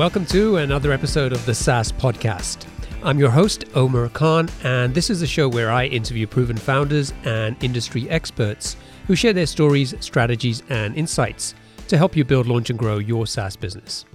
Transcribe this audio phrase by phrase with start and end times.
[0.00, 2.66] Welcome to another episode of the SaaS Podcast.
[3.02, 7.12] I'm your host, Omar Khan, and this is a show where I interview proven founders
[7.24, 11.54] and industry experts who share their stories, strategies, and insights
[11.88, 14.06] to help you build, launch, and grow your SaaS business.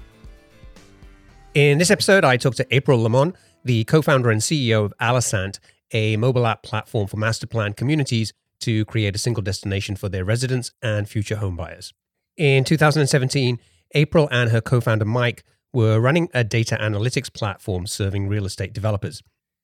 [1.54, 5.60] In this episode, I talk to April LaMon, the co founder and CEO of Alosant,
[5.92, 10.26] a mobile app platform for master plan communities to create a single destination for their
[10.26, 11.94] residents and future homebuyers.
[12.38, 13.60] In 2017,
[13.94, 15.44] April and her co founder Mike
[15.76, 19.22] were running a data analytics platform serving real estate developers.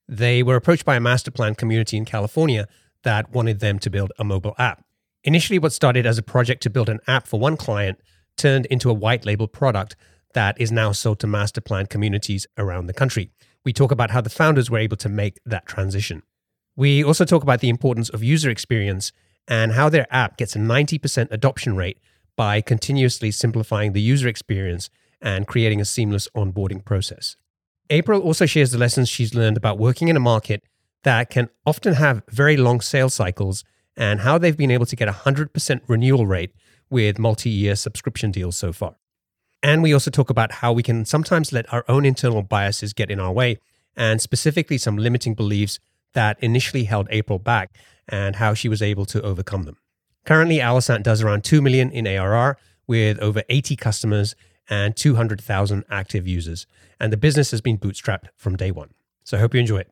[0.07, 2.67] They were approached by a master plan community in California
[3.03, 4.83] that wanted them to build a mobile app.
[5.23, 7.99] Initially, what started as a project to build an app for one client
[8.37, 9.95] turned into a white label product
[10.33, 13.31] that is now sold to master plan communities around the country.
[13.63, 16.23] We talk about how the founders were able to make that transition.
[16.75, 19.11] We also talk about the importance of user experience
[19.47, 21.99] and how their app gets a 90% adoption rate
[22.35, 24.89] by continuously simplifying the user experience
[25.21, 27.35] and creating a seamless onboarding process.
[27.89, 30.63] April also shares the lessons she's learned about working in a market
[31.03, 33.63] that can often have very long sales cycles
[33.97, 36.53] and how they've been able to get a 100% renewal rate
[36.89, 38.95] with multi year subscription deals so far.
[39.63, 43.11] And we also talk about how we can sometimes let our own internal biases get
[43.11, 43.59] in our way,
[43.95, 45.79] and specifically some limiting beliefs
[46.13, 47.75] that initially held April back
[48.07, 49.77] and how she was able to overcome them.
[50.25, 54.35] Currently, Alosant does around 2 million in ARR with over 80 customers
[54.69, 56.67] and 200,000 active users.
[56.99, 58.89] And the business has been bootstrapped from day one.
[59.23, 59.91] So I hope you enjoy it.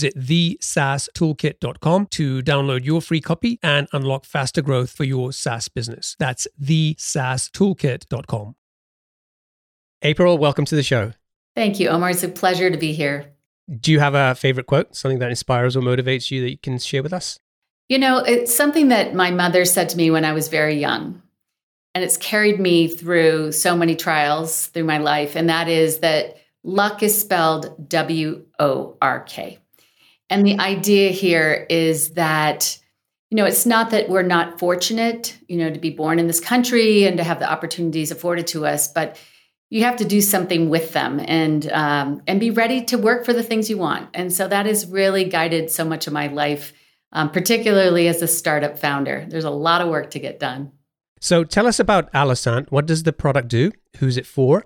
[0.09, 6.15] thesaastoolkit.com to download your free copy and unlock faster growth for your SaaS business.
[6.19, 8.55] That's thesaastoolkit.com.
[10.03, 11.13] April, welcome to the show.
[11.55, 12.11] Thank you, Omar.
[12.11, 13.33] It's a pleasure to be here.
[13.79, 16.79] Do you have a favorite quote, something that inspires or motivates you that you can
[16.79, 17.39] share with us?
[17.87, 21.21] You know, it's something that my mother said to me when I was very young.
[21.93, 25.35] And it's carried me through so many trials through my life.
[25.35, 29.59] And that is that luck is spelled W O R K.
[30.31, 32.79] And the idea here is that,
[33.29, 36.39] you know, it's not that we're not fortunate, you know, to be born in this
[36.39, 39.19] country and to have the opportunities afforded to us, but
[39.69, 43.33] you have to do something with them and um, and be ready to work for
[43.33, 44.09] the things you want.
[44.13, 46.71] And so that has really guided so much of my life,
[47.11, 49.25] um, particularly as a startup founder.
[49.27, 50.71] There's a lot of work to get done.
[51.19, 52.71] So tell us about Alosant.
[52.71, 53.73] What does the product do?
[53.97, 54.65] Who's it for?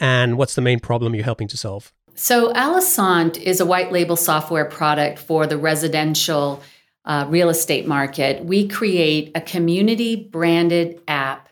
[0.00, 1.93] And what's the main problem you're helping to solve?
[2.16, 6.62] So, Alosant is a white label software product for the residential
[7.04, 8.44] uh, real estate market.
[8.44, 11.48] We create a community branded app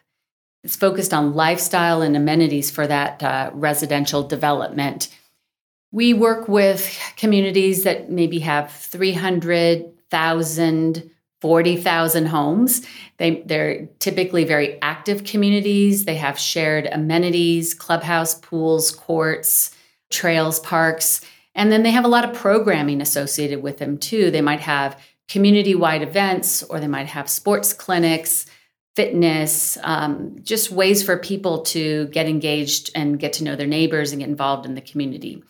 [0.62, 5.08] It's focused on lifestyle and amenities for that uh, residential development.
[5.90, 11.10] We work with communities that maybe have 300,000
[11.40, 12.86] 40,000 homes.
[13.16, 16.04] They, they're typically very active communities.
[16.04, 19.72] They have shared amenities, clubhouse, pools, courts,
[20.12, 21.20] trails, parks.
[21.54, 24.30] And then they have a lot of programming associated with them too.
[24.30, 24.98] They might have
[25.28, 28.46] community wide events or they might have sports clinics,
[28.94, 34.12] fitness, um, just ways for people to get engaged and get to know their neighbors
[34.12, 35.42] and get involved in the community.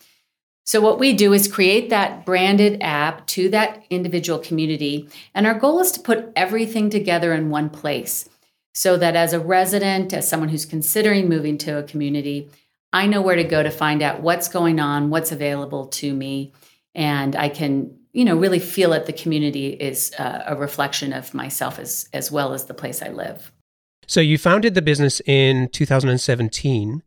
[0.65, 5.09] So, what we do is create that branded app to that individual community.
[5.35, 8.29] And our goal is to put everything together in one place
[8.73, 12.49] so that as a resident, as someone who's considering moving to a community,
[12.93, 16.53] I know where to go to find out what's going on, what's available to me,
[16.95, 21.33] and I can, you know, really feel that the community is uh, a reflection of
[21.33, 23.51] myself as as well as the place I live.
[24.07, 27.03] So you founded the business in 2017.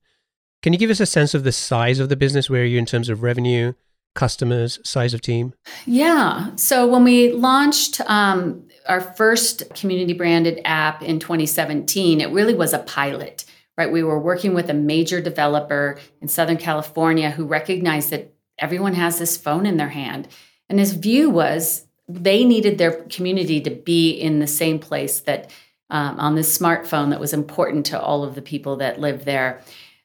[0.63, 2.51] Can you give us a sense of the size of the business?
[2.51, 3.75] Where are you in terms of revenue,
[4.15, 5.55] customers, size of team?
[5.87, 6.55] Yeah.
[6.57, 12.73] So when we launched um, our first community branded app in 2017, it really was
[12.73, 13.45] a pilot,
[13.77, 13.91] right?
[13.91, 19.19] We were working with a major developer in Southern California who recognized that everyone has
[19.19, 20.29] this phone in their hand.
[20.69, 25.51] And his view was they needed their community to be in the same place that
[25.91, 29.61] um, on this smartphone that was important to all of the people that live there.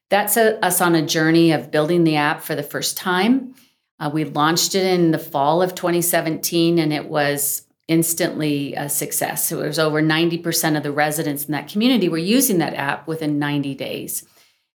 [0.09, 3.55] That set us on a journey of building the app for the first time.
[3.99, 9.49] Uh, we launched it in the fall of 2017 and it was instantly a success.
[9.49, 13.05] So it was over 90% of the residents in that community were using that app
[13.05, 14.25] within 90 days.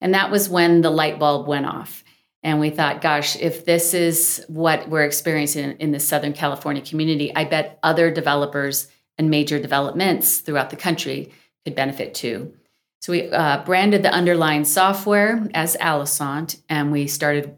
[0.02, 2.04] And that was when the light bulb went off.
[2.44, 6.82] And we thought, gosh, if this is what we're experiencing in, in the Southern California
[6.82, 11.32] community, I bet other developers and major developments throughout the country
[11.64, 12.54] could benefit too.
[13.00, 17.56] So we uh, branded the underlying software as Alosant, and we started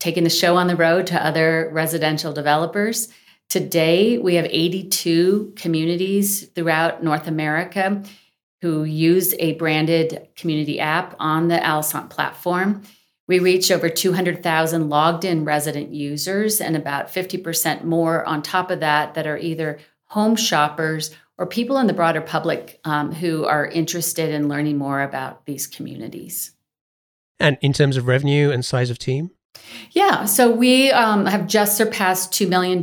[0.00, 3.08] taking the show on the road to other residential developers.
[3.48, 8.02] Today, we have 82 communities throughout North America
[8.60, 12.82] who use a branded community app on the Alosant platform.
[13.26, 18.80] We reach over 200,000 logged in resident users and about 50% more on top of
[18.80, 23.66] that that are either home shoppers or people in the broader public um, who are
[23.66, 26.52] interested in learning more about these communities.
[27.38, 29.30] And in terms of revenue and size of team?
[29.92, 32.78] Yeah, so we um, have just surpassed $2 million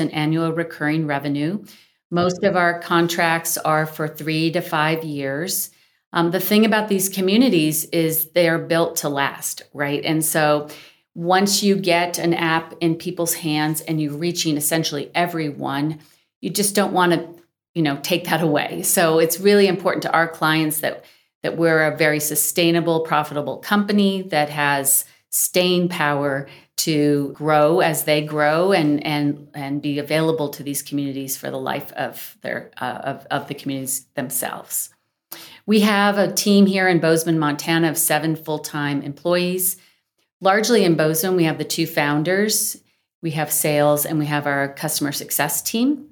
[0.00, 1.64] in annual recurring revenue.
[2.10, 5.70] Most of our contracts are for three to five years.
[6.12, 10.02] Um, the thing about these communities is they're built to last, right?
[10.04, 10.68] And so
[11.14, 15.98] once you get an app in people's hands and you're reaching essentially everyone,
[16.40, 17.38] you just don't want to
[17.74, 21.04] you know take that away so it's really important to our clients that
[21.44, 28.22] that we're a very sustainable profitable company that has staying power to grow as they
[28.22, 33.00] grow and and and be available to these communities for the life of their uh,
[33.04, 34.90] of, of the communities themselves
[35.66, 39.76] we have a team here in bozeman montana of seven full-time employees
[40.40, 42.80] largely in bozeman we have the two founders
[43.20, 46.08] we have sales and we have our customer success team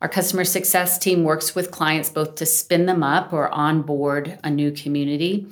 [0.00, 4.50] our customer success team works with clients both to spin them up or onboard a
[4.50, 5.48] new community.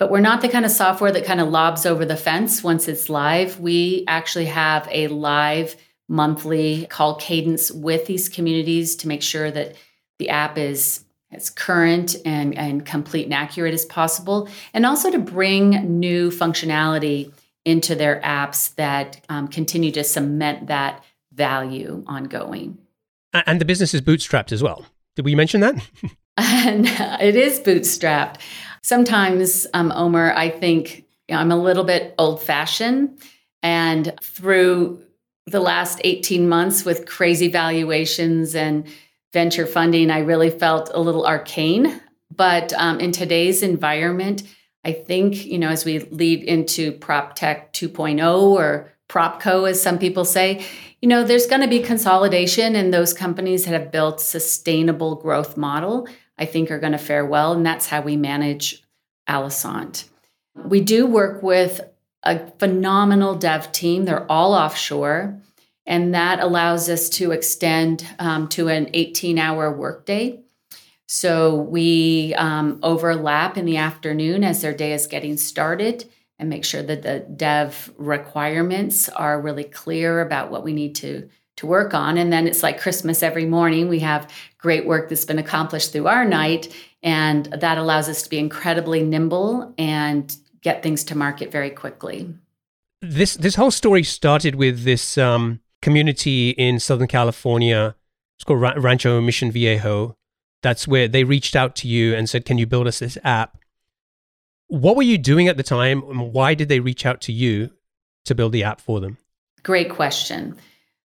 [0.00, 2.88] But we're not the kind of software that kind of lobs over the fence once
[2.88, 3.60] it's live.
[3.60, 5.76] We actually have a live
[6.08, 9.76] monthly call cadence with these communities to make sure that
[10.18, 15.18] the app is as current and, and complete and accurate as possible, and also to
[15.18, 17.30] bring new functionality
[17.66, 22.78] into their apps that um, continue to cement that value ongoing.
[23.34, 24.86] And the business is bootstrapped as well.
[25.14, 25.74] Did we mention that?
[26.38, 26.86] and
[27.20, 28.36] it is bootstrapped.
[28.82, 33.20] Sometimes, um, Omar, I think you know, I'm a little bit old fashioned.
[33.62, 35.02] And through
[35.46, 38.86] the last 18 months with crazy valuations and
[39.32, 42.00] venture funding, I really felt a little arcane.
[42.34, 44.42] But um, in today's environment,
[44.84, 49.98] I think, you know, as we lead into prop tech 2.0 or propco, as some
[49.98, 50.64] people say,
[51.02, 55.56] you know, there's going to be consolidation, and those companies that have built sustainable growth
[55.56, 56.06] model,
[56.40, 58.82] I think, are going to fare well, and that's how we manage
[59.28, 60.08] Alosant.
[60.54, 61.80] We do work with
[62.22, 64.04] a phenomenal dev team.
[64.06, 65.38] They're all offshore,
[65.86, 70.40] and that allows us to extend um, to an 18-hour workday.
[71.06, 76.64] So we um, overlap in the afternoon as their day is getting started and make
[76.64, 81.28] sure that the dev requirements are really clear about what we need to
[81.60, 85.24] to work on and then it's like christmas every morning we have great work that's
[85.24, 90.82] been accomplished through our night and that allows us to be incredibly nimble and get
[90.82, 92.34] things to market very quickly
[93.00, 97.94] this this whole story started with this um, community in southern california
[98.40, 100.16] it's called Rancho Mission Viejo.
[100.62, 103.58] That's where they reached out to you and said, "Can you build us this app?"
[104.68, 106.02] What were you doing at the time?
[106.04, 107.68] And why did they reach out to you
[108.24, 109.18] to build the app for them?
[109.62, 110.56] Great question.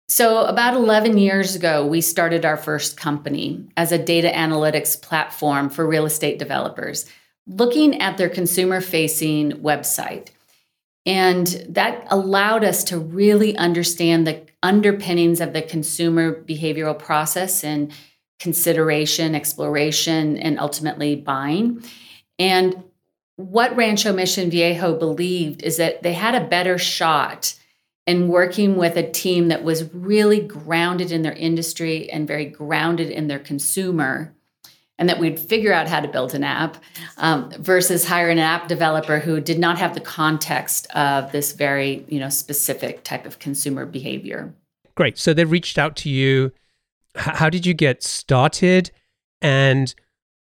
[0.08, 5.70] So, about 11 years ago, we started our first company as a data analytics platform
[5.70, 7.10] for real estate developers,
[7.48, 10.30] looking at their consumer facing website.
[11.08, 17.92] And that allowed us to really understand the underpinnings of the consumer behavioral process and
[18.40, 21.84] consideration, exploration, and ultimately buying.
[22.38, 22.84] And
[23.38, 27.56] what Rancho Mission Viejo believed is that they had a better shot
[28.08, 33.10] and working with a team that was really grounded in their industry and very grounded
[33.10, 34.36] in their consumer
[34.98, 36.78] and that we'd figure out how to build an app
[37.18, 42.06] um, versus hire an app developer who did not have the context of this very
[42.08, 44.54] you know specific type of consumer behavior.
[44.96, 45.18] Great.
[45.18, 46.52] So they reached out to you.
[47.16, 48.92] How did you get started?
[49.42, 49.94] And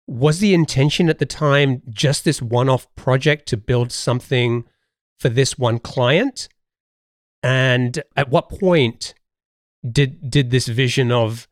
[0.07, 4.63] was the intention at the time just this one-off project to build something
[5.19, 6.47] for this one client
[7.45, 9.13] and at what point
[9.89, 11.47] did did this vision of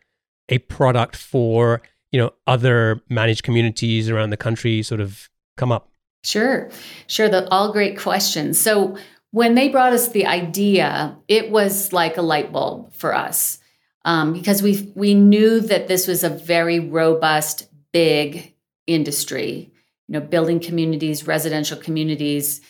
[0.50, 5.90] a product for you know other managed communities around the country sort of come up?
[6.24, 6.72] Sure,
[7.06, 7.30] sure.
[7.30, 8.60] The all great questions.
[8.60, 8.98] So
[9.30, 13.60] when they brought us the idea, it was like a light bulb for us
[14.04, 18.56] um, because we we knew that this was a very robust, big
[18.88, 19.70] industry.
[20.08, 22.62] You know, building communities, residential communities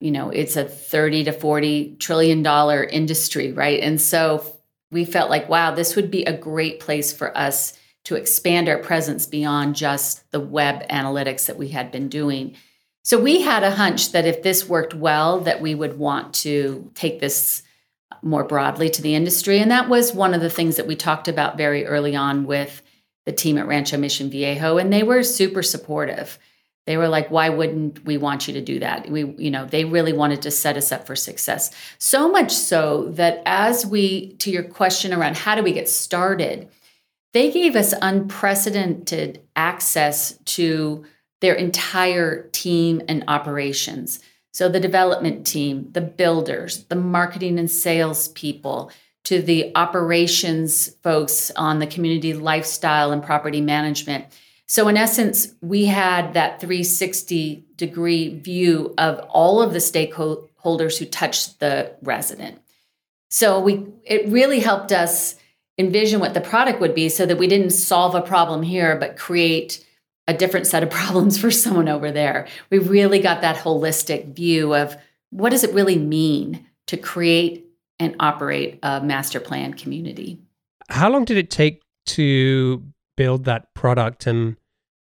[0.00, 3.80] you know it's a 30 to 40 trillion dollar industry right?
[3.80, 4.44] And so
[4.90, 8.78] we felt like wow this would be a great place for us to expand our
[8.78, 12.56] presence beyond just the web analytics that we had been doing.
[13.02, 16.90] So we had a hunch that if this worked well that we would want to
[16.94, 17.62] take this
[18.22, 19.58] more broadly to the industry.
[19.58, 22.82] And that was one of the things that we talked about very early on with
[23.26, 26.38] the team at rancho mission viejo and they were super supportive
[26.86, 29.10] they were like why wouldn't we want you to do that?
[29.10, 31.70] We you know they really wanted to set us up for success.
[31.98, 36.68] So much so that as we to your question around how do we get started
[37.32, 41.04] they gave us unprecedented access to
[41.40, 44.20] their entire team and operations.
[44.52, 48.90] So the development team the builders the marketing and sales people
[49.24, 54.24] to the operations folks on the community lifestyle and property management
[54.70, 61.06] so, in essence, we had that 360 degree view of all of the stakeholders who
[61.06, 62.62] touched the resident.
[63.30, 65.34] So, we it really helped us
[65.76, 69.16] envision what the product would be so that we didn't solve a problem here, but
[69.16, 69.84] create
[70.28, 72.46] a different set of problems for someone over there.
[72.70, 74.96] We really got that holistic view of
[75.30, 77.66] what does it really mean to create
[77.98, 80.38] and operate a master plan community.
[80.88, 82.84] How long did it take to
[83.16, 84.56] build that product and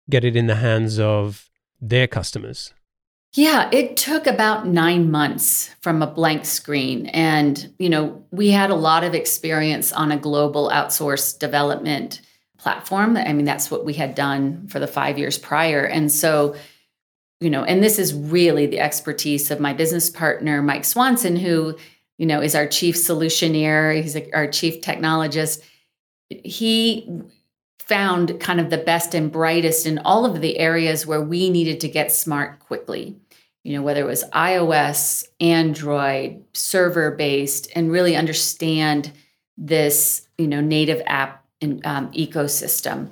[0.09, 1.49] get it in the hands of
[1.79, 2.73] their customers?
[3.33, 7.07] Yeah, it took about nine months from a blank screen.
[7.07, 12.21] And, you know, we had a lot of experience on a global outsourced development
[12.57, 13.15] platform.
[13.17, 15.85] I mean, that's what we had done for the five years prior.
[15.85, 16.55] And so,
[17.39, 21.77] you know, and this is really the expertise of my business partner, Mike Swanson, who,
[22.17, 25.61] you know, is our chief solutioneer, he's our chief technologist.
[26.29, 27.09] He
[27.89, 31.79] found kind of the best and brightest in all of the areas where we needed
[31.79, 33.17] to get smart quickly.
[33.63, 39.11] You know, whether it was iOS, Android, server based, and really understand
[39.57, 43.11] this, you know, native app um, ecosystem.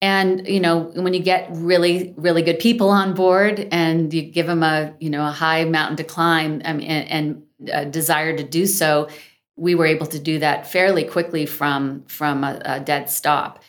[0.00, 4.46] And you know, when you get really, really good people on board, and you give
[4.46, 8.42] them a, you know, a high mountain to climb um, and, and a desire to
[8.42, 9.08] do so,
[9.56, 13.62] we were able to do that fairly quickly from from a, a dead stop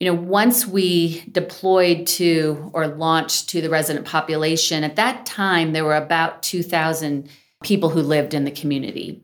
[0.00, 5.72] you know, once we deployed to or launched to the resident population, at that time
[5.72, 7.28] there were about 2,000
[7.62, 9.22] people who lived in the community.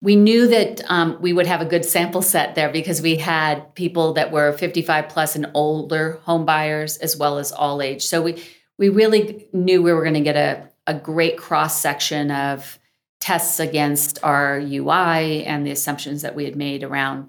[0.00, 3.74] We knew that um, we would have a good sample set there because we had
[3.74, 8.06] people that were 55 plus and older home buyers as well as all age.
[8.06, 8.42] So we
[8.78, 12.78] we really knew we were going to get a, a great cross section of
[13.18, 17.28] tests against our UI and the assumptions that we had made around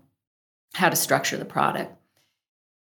[0.75, 1.98] how to structure the product.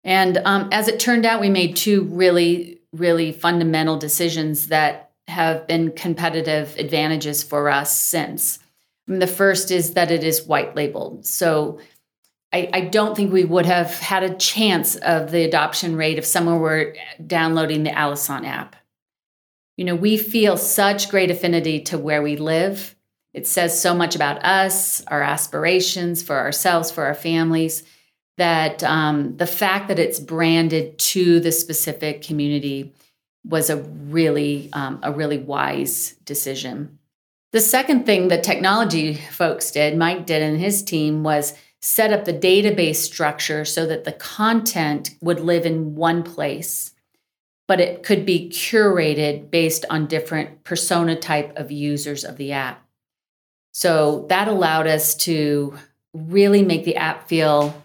[0.08, 5.68] And um, as it turned out, we made two really, really fundamental decisions that have
[5.68, 8.60] been competitive advantages for us since.
[9.06, 11.26] Mean, the first is that it is white labeled.
[11.26, 11.80] So
[12.54, 16.26] I, I, don't think we would have had a chance of the adoption rate if
[16.26, 16.96] someone were
[17.26, 18.78] downloading the Alosant app.
[19.76, 22.96] You know, we feel such great affinity to where we live.
[23.34, 27.84] It says so much about us, our aspirations for ourselves, for our families
[28.38, 32.94] that um, the fact that it's branded to the specific community
[33.44, 37.00] was a really um, a really wise decision.
[37.54, 42.26] The second thing the technology folks did, Mike did and his team, was set up
[42.26, 46.94] the database structure so that the content would live in one place,
[47.68, 52.86] but it could be curated based on different persona type of users of the app.
[53.74, 55.78] So that allowed us to
[56.14, 57.84] really make the app feel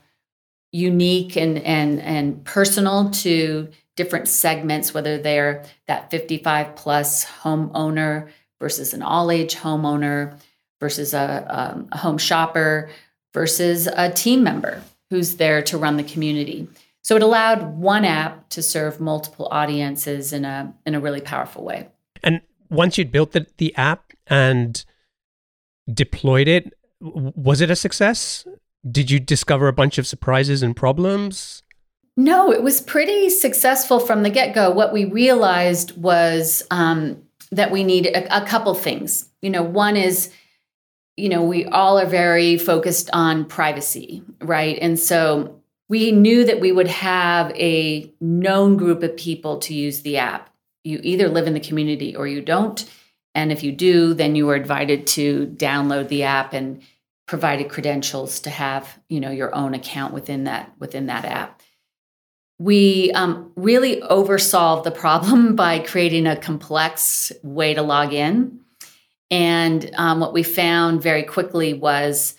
[0.73, 8.95] unique and and and personal to different segments, whether they're that 55 plus homeowner versus
[8.95, 10.38] an all age homeowner
[10.81, 12.91] versus a, um, a home shopper
[13.35, 16.67] versus a team member who's there to run the community.
[17.02, 21.64] So it allowed one app to serve multiple audiences in a in a really powerful
[21.64, 21.88] way.
[22.23, 24.83] And once you'd built the, the app and
[25.93, 28.47] deployed it, was it a success?
[28.89, 31.62] Did you discover a bunch of surprises and problems?
[32.17, 34.71] No, it was pretty successful from the get go.
[34.71, 39.29] What we realized was um, that we need a, a couple things.
[39.41, 40.31] You know, one is,
[41.17, 44.79] you know, we all are very focused on privacy, right?
[44.81, 50.03] And so we knew that we would have a known group of people to use
[50.03, 50.51] the app.
[50.85, 52.85] You either live in the community or you don't.
[53.35, 56.83] And if you do, then you are invited to download the app and
[57.26, 61.62] provided credentials to have, you know, your own account within that within that app
[62.62, 68.61] we um, really oversolved the problem by creating a complex way to log in.
[69.31, 72.37] And um, what we found very quickly was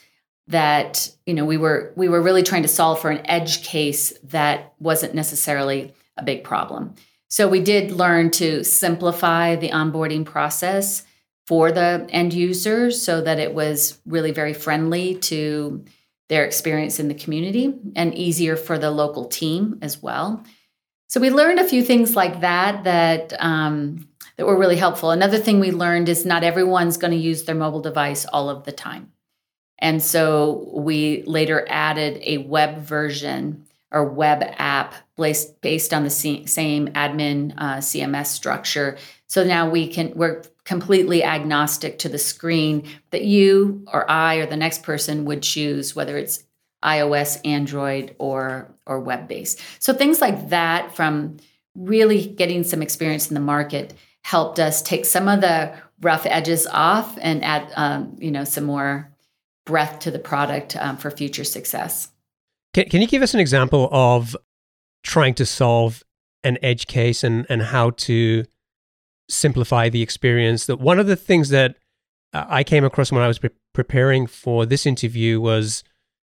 [0.47, 4.11] that you know we were we were really trying to solve for an edge case
[4.23, 6.93] that wasn't necessarily a big problem.
[7.29, 11.03] So we did learn to simplify the onboarding process
[11.45, 15.83] for the end users so that it was really very friendly to
[16.29, 20.43] their experience in the community and easier for the local team as well.
[21.07, 25.11] So we learned a few things like that that um, that were really helpful.
[25.11, 28.63] Another thing we learned is not everyone's going to use their mobile device all of
[28.63, 29.11] the time,
[29.77, 36.09] and so we later added a web version or web app based based on the
[36.09, 38.97] same admin uh, CMS structure.
[39.27, 44.45] So now we can we're completely agnostic to the screen that you or I or
[44.45, 46.43] the next person would choose, whether it's
[46.83, 49.61] iOS, Android, or or web based.
[49.79, 51.37] So things like that from
[51.75, 56.67] really getting some experience in the market helped us take some of the rough edges
[56.67, 59.11] off and add um, you know some more
[59.65, 62.09] breath to the product um, for future success.
[62.73, 64.35] Can, can you give us an example of
[65.03, 66.03] trying to solve
[66.43, 68.43] an edge case and and how to
[69.29, 70.65] simplify the experience.
[70.65, 71.75] That one of the things that
[72.33, 75.83] uh, I came across when I was pre- preparing for this interview was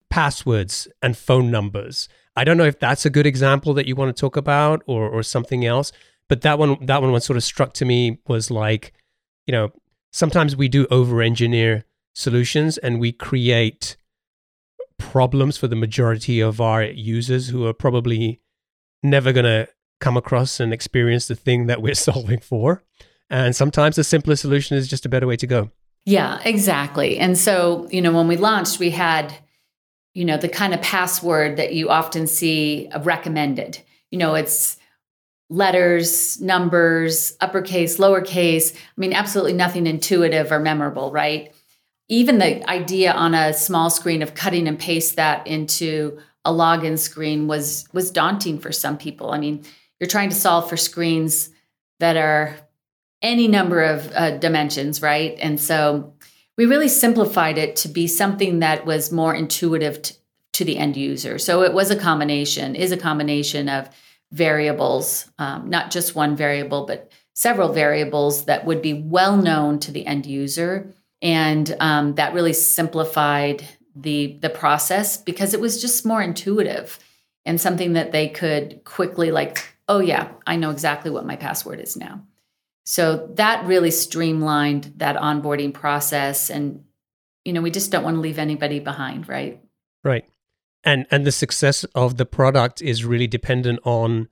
[0.10, 2.08] passwords and phone numbers.
[2.36, 5.10] I don't know if that's a good example that you want to talk about or
[5.10, 5.92] or something else,
[6.28, 8.94] but that one that one what sort of struck to me was like,
[9.48, 9.72] you know,
[10.12, 13.98] sometimes we do over engineer solutions and we create
[14.98, 18.40] problems for the majority of our users who are probably
[19.04, 19.68] never going to
[20.00, 22.84] come across and experience the thing that we're solving for.
[23.30, 25.72] And sometimes the simplest solution is just a better way to go.
[26.06, 27.18] Yeah, exactly.
[27.18, 29.34] And so, you know, when we launched, we had,
[30.14, 33.80] you know, the kind of password that you often see recommended.
[34.12, 34.78] You know, it's
[35.50, 38.76] letters, numbers, uppercase, lowercase.
[38.76, 41.54] I mean, absolutely nothing intuitive or memorable, right?
[42.08, 47.00] Even the idea on a small screen of cutting and paste that into a login
[47.00, 49.32] screen was was daunting for some people.
[49.32, 49.66] I mean,
[50.06, 51.50] you're trying to solve for screens
[52.00, 52.56] that are
[53.24, 55.36] any number of uh, dimensions, right?
[55.42, 56.14] And so
[56.58, 60.16] we really simplified it to be something that was more intuitive t-
[60.54, 61.40] to the end user.
[61.40, 63.90] So it was a combination, is a combination of
[64.32, 69.92] variables, um, not just one variable, but several variables that would be well known to
[69.92, 70.94] the end user.
[71.20, 77.00] And um, that really simplified the the process because it was just more intuitive
[77.46, 81.80] and something that they could quickly like oh, yeah, I know exactly what my password
[81.80, 82.24] is now.
[82.86, 86.50] So that really streamlined that onboarding process.
[86.50, 86.84] And,
[87.44, 89.60] you know, we just don't want to leave anybody behind, right?
[90.04, 90.26] Right.
[90.84, 94.30] And, and the success of the product is really dependent on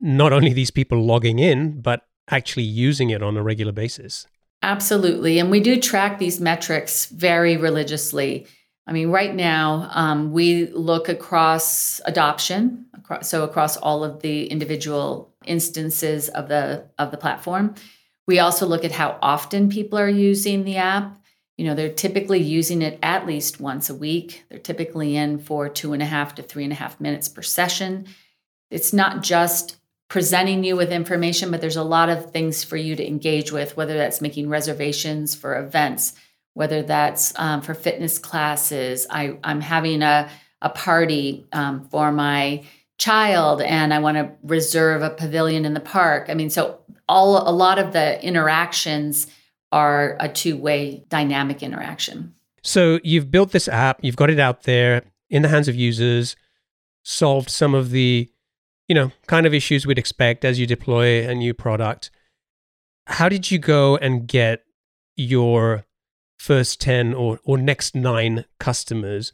[0.00, 4.26] not only these people logging in, but actually using it on a regular basis.
[4.62, 5.38] Absolutely.
[5.38, 8.46] And we do track these metrics very religiously.
[8.90, 14.48] I mean, right now, um, we look across adoption, across, so across all of the
[14.48, 17.76] individual instances of the of the platform.
[18.26, 21.16] We also look at how often people are using the app.
[21.56, 24.44] You know, they're typically using it at least once a week.
[24.50, 27.42] They're typically in for two and a half to three and a half minutes per
[27.42, 28.06] session.
[28.72, 29.76] It's not just
[30.08, 33.76] presenting you with information, but there's a lot of things for you to engage with,
[33.76, 36.14] whether that's making reservations for events,
[36.54, 39.06] whether that's um, for fitness classes.
[39.10, 40.28] I, I'm having a,
[40.60, 42.64] a party um, for my
[42.98, 46.26] child and I want to reserve a pavilion in the park.
[46.28, 49.26] I mean, so all a lot of the interactions
[49.72, 52.34] are a two-way dynamic interaction.
[52.62, 56.36] So you've built this app, you've got it out there in the hands of users,
[57.02, 58.30] solved some of the
[58.90, 62.10] you know, kind of issues we'd expect as you deploy a new product.
[63.06, 64.64] How did you go and get
[65.14, 65.84] your
[66.40, 69.30] first 10 or, or next nine customers?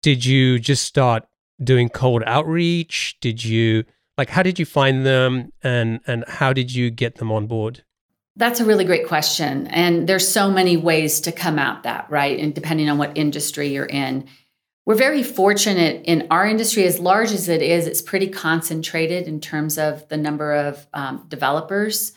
[0.00, 1.24] Did you just start
[1.62, 3.18] doing cold outreach?
[3.20, 3.84] Did you
[4.16, 7.84] like how did you find them and and how did you get them on board?
[8.36, 9.66] That's a really great question.
[9.66, 12.38] And there's so many ways to come at that, right?
[12.38, 14.26] And depending on what industry you're in.
[14.86, 19.40] We're very fortunate in our industry, as large as it is, it's pretty concentrated in
[19.40, 22.12] terms of the number of um, developers.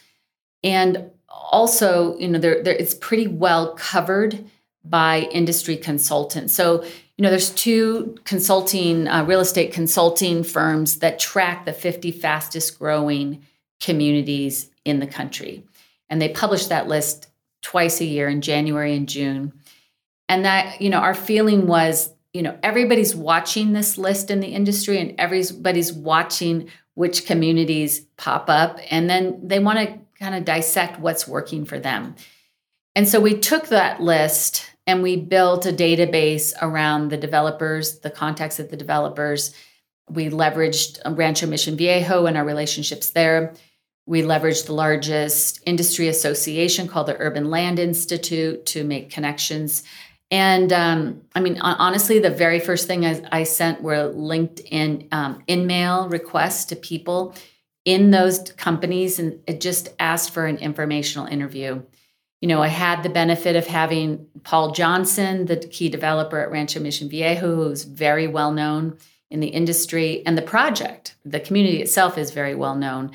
[0.64, 1.12] And
[1.52, 4.46] also, you know, there, it's pretty well covered
[4.84, 6.54] by industry consultants.
[6.54, 12.12] So, you know, there's two consulting, uh, real estate consulting firms that track the 50
[12.12, 13.46] fastest growing
[13.80, 15.64] communities in the country.
[16.10, 17.28] And they publish that list
[17.62, 19.54] twice a year in January and June.
[20.28, 24.48] And that, you know, our feeling was you know everybody's watching this list in the
[24.48, 30.46] industry and everybody's watching which communities pop up and then they want to kind of
[30.46, 32.16] dissect what's working for them.
[32.96, 38.12] And so we took that list and we built a database around the developers the
[38.12, 39.54] contacts of the developers.
[40.10, 43.54] We leveraged rancho mission viejo and our relationships there.
[44.06, 49.84] We leveraged the largest industry association called the urban land institute to make connections.
[50.30, 55.44] And um, I mean, honestly, the very first thing I, I sent were LinkedIn um,
[55.48, 57.36] in-mail requests to people
[57.86, 61.82] in those companies, and it just asked for an informational interview.
[62.42, 66.80] You know, I had the benefit of having Paul Johnson, the key developer at Rancho
[66.80, 68.98] Mission Viejo, who's very well known
[69.30, 73.12] in the industry, and the project, the community itself is very well known.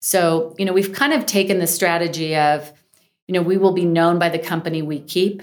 [0.00, 2.72] So, you know, we've kind of taken the strategy of,
[3.26, 5.42] you know, we will be known by the company we keep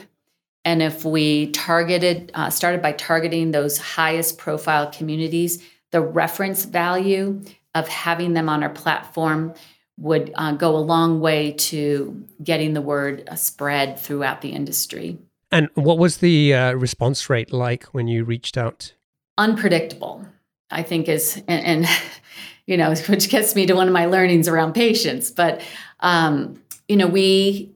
[0.66, 7.42] and if we targeted, uh, started by targeting those highest profile communities, the reference value
[7.76, 9.54] of having them on our platform
[9.98, 15.18] would uh, go a long way to getting the word uh, spread throughout the industry.
[15.52, 18.94] And what was the uh, response rate like when you reached out?
[19.38, 20.26] Unpredictable,
[20.72, 21.88] I think, is, and, and
[22.66, 25.30] you know, which gets me to one of my learnings around patience.
[25.30, 25.62] But,
[26.00, 27.74] um, you know, we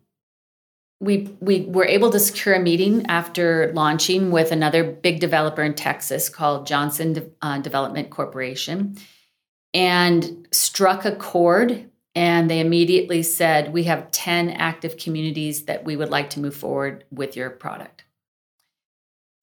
[0.99, 5.75] we we were able to secure a meeting after launching with another big developer in
[5.75, 8.97] Texas called Johnson De- uh, Development Corporation,
[9.73, 11.89] and struck a chord.
[12.15, 16.55] And they immediately said, "We have ten active communities that we would like to move
[16.55, 18.05] forward with your product."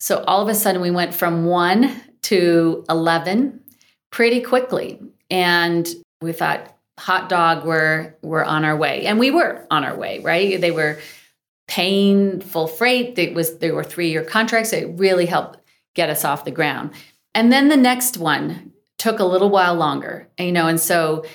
[0.01, 3.61] So all of a sudden, we went from one to eleven
[4.11, 5.89] pretty quickly, and
[6.21, 10.19] we thought, "Hot dog, we're we're on our way," and we were on our way.
[10.19, 10.61] Right?
[10.61, 10.99] They were
[11.69, 13.17] paying full freight.
[13.19, 14.73] It was there were three year contracts.
[14.73, 15.61] It really helped
[15.95, 16.91] get us off the ground.
[17.37, 18.73] And then the next one
[19.05, 21.27] took a little while longer, you know, and so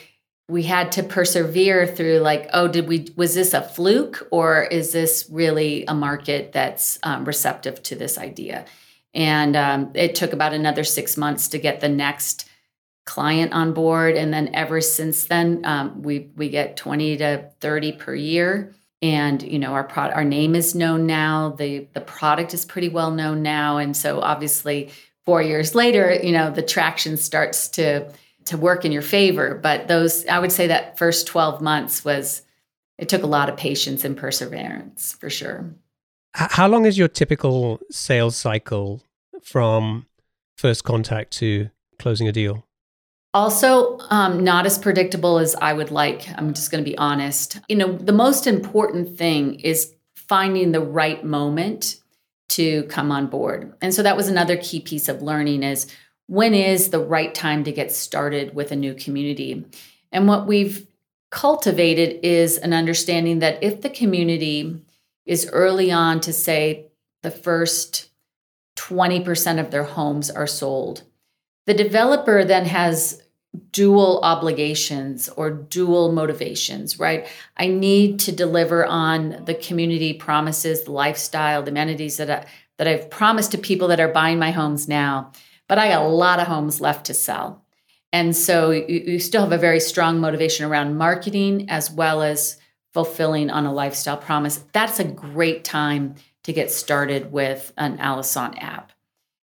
[0.47, 4.91] we had to persevere through like, oh, did we was this a fluke or is
[4.91, 8.65] this really a market that's um, receptive to this idea?
[9.13, 12.49] And um, it took about another six months to get the next
[13.05, 17.91] client on board, and then ever since then, um, we we get twenty to thirty
[17.91, 18.73] per year.
[19.03, 21.49] And you know our product our name is known now.
[21.49, 23.77] The the product is pretty well known now.
[23.77, 24.89] And so obviously
[25.29, 28.11] 4 years later you know the traction starts to
[28.45, 32.41] to work in your favor but those i would say that first 12 months was
[32.97, 35.71] it took a lot of patience and perseverance for sure
[36.33, 39.03] how long is your typical sales cycle
[39.43, 40.07] from
[40.57, 42.65] first contact to closing a deal
[43.31, 46.27] also, um, not as predictable as I would like.
[46.35, 47.59] I'm just going to be honest.
[47.69, 51.97] You know, the most important thing is finding the right moment
[52.49, 53.73] to come on board.
[53.81, 55.87] And so that was another key piece of learning is
[56.27, 59.65] when is the right time to get started with a new community?
[60.11, 60.87] And what we've
[61.31, 64.81] cultivated is an understanding that if the community
[65.25, 66.87] is early on to say
[67.23, 68.09] the first
[68.77, 71.03] 20% of their homes are sold,
[71.67, 73.21] the developer then has
[73.71, 77.27] dual obligations or dual motivations, right?
[77.57, 82.45] I need to deliver on the community promises, the lifestyle, the amenities that I,
[82.77, 85.31] that I've promised to people that are buying my homes now.
[85.67, 87.63] But I got a lot of homes left to sell.
[88.11, 92.57] And so you, you still have a very strong motivation around marketing as well as
[92.93, 94.63] fulfilling on a lifestyle promise.
[94.73, 98.91] That's a great time to get started with an Alosant app.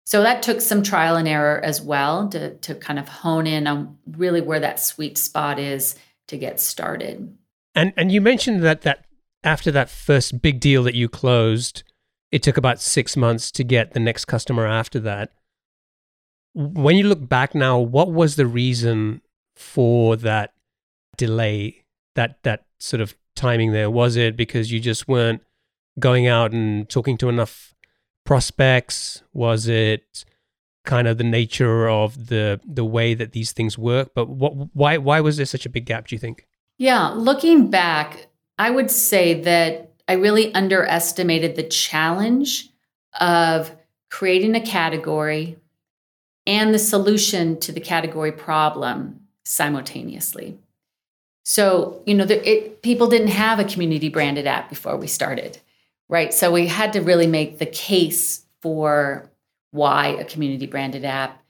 [0.06, 3.68] So that took some trial and error as well to, to kind of hone in
[3.68, 5.96] on really where that sweet spot is
[6.28, 7.36] to get started.
[7.76, 9.06] And and you mentioned that that
[9.44, 11.84] after that first big deal that you closed,
[12.32, 15.32] it took about six months to get the next customer after that.
[16.54, 19.22] When you look back now, what was the reason
[19.56, 20.54] for that
[21.18, 21.84] delay,
[22.16, 23.89] that that sort of timing there?
[23.89, 25.42] Was it because you just weren't
[26.00, 27.74] going out and talking to enough
[28.25, 29.23] prospects?
[29.33, 30.25] Was it
[30.86, 34.12] kind of the nature of the the way that these things work?
[34.13, 36.07] But what why why was there such a big gap?
[36.07, 36.47] Do you think?
[36.77, 42.69] Yeah, looking back, I would say that I really underestimated the challenge
[43.19, 43.71] of
[44.09, 45.57] creating a category
[46.45, 50.57] and the solution to the category problem simultaneously.
[51.45, 55.59] So, you know, the, it, people didn't have a community branded app before we started
[56.10, 56.34] right?
[56.34, 59.30] So we had to really make the case for
[59.72, 61.44] why a community branded app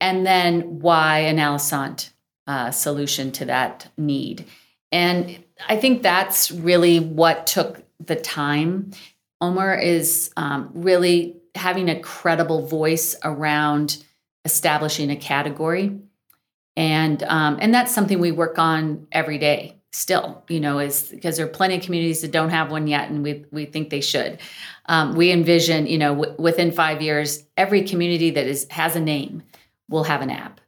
[0.00, 2.10] and then why an Alosant
[2.46, 4.44] uh, solution to that need.
[4.92, 8.92] And I think that's really what took the time.
[9.40, 14.04] Omar is um, really having a credible voice around
[14.44, 15.98] establishing a category.
[16.76, 21.36] And, um, and that's something we work on every day still you know is because
[21.36, 24.00] there are plenty of communities that don't have one yet and we, we think they
[24.00, 24.40] should.
[24.86, 29.00] Um, we envision you know w- within five years every community that is has a
[29.00, 29.44] name
[29.88, 30.60] will have an app.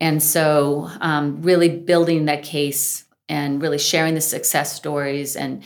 [0.00, 5.62] And so um, really building that case and really sharing the success stories and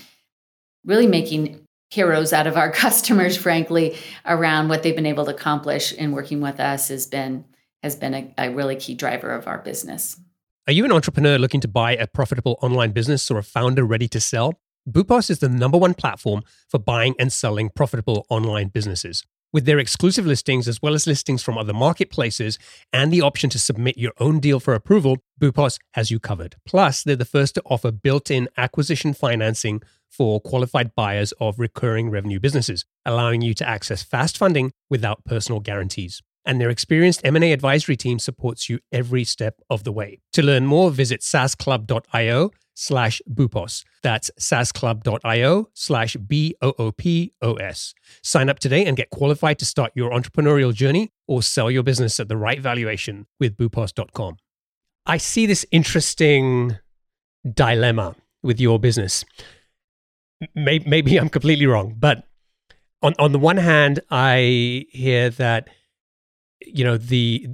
[0.85, 5.93] really making heroes out of our customers frankly around what they've been able to accomplish
[5.93, 7.47] in working with us has been
[7.83, 10.21] has been a, a really key driver of our business
[10.69, 14.07] are you an entrepreneur looking to buy a profitable online business or a founder ready
[14.07, 14.53] to sell?
[14.87, 19.25] Boopos is the number one platform for buying and selling profitable online businesses.
[19.51, 22.59] With their exclusive listings, as well as listings from other marketplaces,
[22.93, 26.57] and the option to submit your own deal for approval, Boopos has you covered.
[26.67, 32.11] Plus, they're the first to offer built in acquisition financing for qualified buyers of recurring
[32.11, 37.53] revenue businesses, allowing you to access fast funding without personal guarantees and their experienced M&A
[37.53, 40.21] advisory team supports you every step of the way.
[40.33, 43.85] To learn more, visit saasclub.io slash boopos.
[44.03, 47.95] That's saasclub.io slash B-O-O-P-O-S.
[48.23, 52.19] Sign up today and get qualified to start your entrepreneurial journey or sell your business
[52.19, 54.37] at the right valuation with boopos.com.
[55.05, 56.79] I see this interesting
[57.53, 59.25] dilemma with your business.
[60.55, 62.25] Maybe I'm completely wrong, but
[63.03, 65.69] on, on the one hand, I hear that
[66.61, 67.49] you know the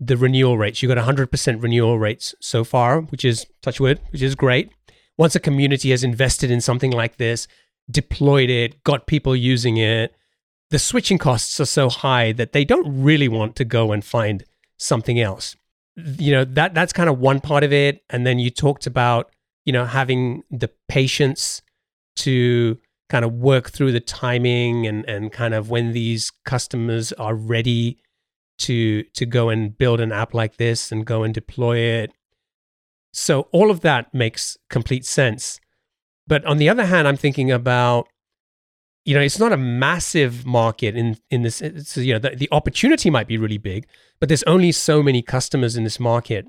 [0.00, 0.82] the renewal rates.
[0.82, 4.70] You've got 100% renewal rates so far, which is touch wood, which is great.
[5.16, 7.46] Once a community has invested in something like this,
[7.90, 10.14] deployed it, got people using it,
[10.70, 14.44] the switching costs are so high that they don't really want to go and find
[14.76, 15.56] something else.
[15.96, 18.02] You know, that that's kind of one part of it.
[18.10, 19.30] And then you talked about,
[19.64, 21.62] you know, having the patience
[22.16, 27.34] to kind of work through the timing and and kind of when these customers are
[27.34, 27.98] ready
[28.58, 32.12] to to go and build an app like this and go and deploy it.
[33.12, 35.60] So all of that makes complete sense.
[36.26, 38.08] But on the other hand, I'm thinking about
[39.04, 41.60] you know, it's not a massive market in in this.
[41.60, 43.86] Uh, it's, you know, the, the opportunity might be really big,
[44.18, 46.46] but there's only so many customers in this market,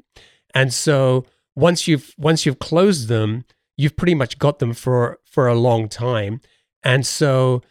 [0.53, 3.43] and so once you've once you've closed them,
[3.75, 6.39] you've pretty much got them for for a long time,
[6.81, 7.61] and so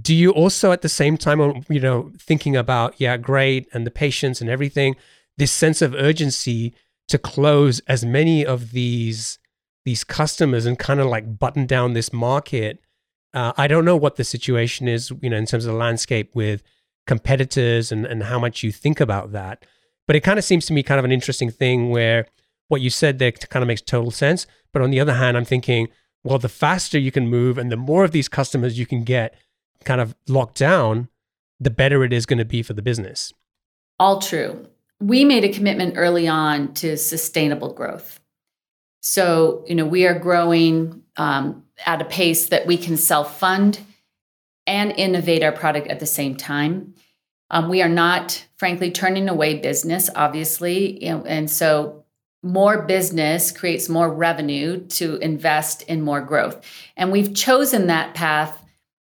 [0.00, 3.90] do you also at the same time you know thinking about yeah great and the
[3.90, 4.96] patience and everything
[5.36, 6.74] this sense of urgency
[7.08, 9.38] to close as many of these
[9.84, 12.80] these customers and kind of like button down this market?
[13.34, 16.34] Uh, i don't know what the situation is you know in terms of the landscape
[16.34, 16.62] with
[17.06, 19.66] competitors and, and how much you think about that.
[20.06, 22.26] But it kind of seems to me kind of an interesting thing where
[22.68, 24.46] what you said there kind of makes total sense.
[24.72, 25.88] But on the other hand i'm thinking
[26.22, 29.34] well the faster you can move and the more of these customers you can get
[29.84, 31.08] kind of locked down,
[31.60, 33.32] the better it is going to be for the business.
[33.98, 34.66] All true.
[35.00, 38.20] We made a commitment early on to sustainable growth.
[39.02, 43.78] So, you know, we are growing um, at a pace that we can self fund
[44.66, 46.94] and innovate our product at the same time.
[47.50, 51.04] Um, we are not, frankly, turning away business, obviously.
[51.04, 52.04] You know, and so
[52.42, 56.60] more business creates more revenue to invest in more growth.
[56.96, 58.63] And we've chosen that path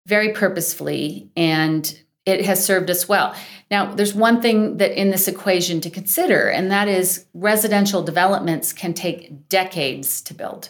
[0.06, 3.36] very purposefully and it has served us well.
[3.70, 8.74] Now, there's one thing that in this equation to consider, and that is residential developments
[8.74, 10.70] can take decades to build.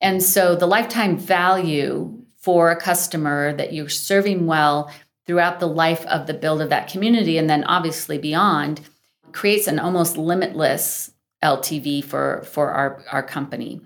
[0.00, 4.90] And so the lifetime value for a customer that you're serving well
[5.26, 8.80] throughout the life of the build of that community and then obviously beyond
[9.32, 11.10] creates an almost limitless
[11.42, 13.80] LTV for for our our company.